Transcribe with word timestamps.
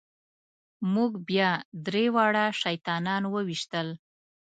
موږ 0.93 1.11
بیا 1.27 1.49
درې 1.85 2.05
واړه 2.15 2.45
شیطانان 2.61 3.23
وويشتل. 3.33 3.87